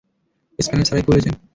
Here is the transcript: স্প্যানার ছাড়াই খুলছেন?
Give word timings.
স্প্যানার 0.59 0.87
ছাড়াই 0.87 1.03
খুলছেন? 1.05 1.33